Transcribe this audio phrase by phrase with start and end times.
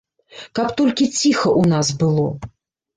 [0.59, 2.29] Каб толькі ціха ў нас было.